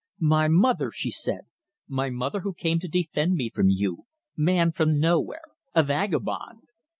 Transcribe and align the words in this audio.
"My 0.19 0.47
mother," 0.47 0.89
she 0.89 1.11
said, 1.11 1.41
"my 1.87 2.09
mother 2.09 2.39
who 2.39 2.55
came 2.55 2.79
to 2.79 2.87
defend 2.87 3.35
me 3.35 3.51
from 3.51 3.69
you 3.69 4.05
man 4.35 4.71
from 4.71 4.99
nowhere; 4.99 5.43
a 5.75 5.83
vagabond!" 5.83 6.61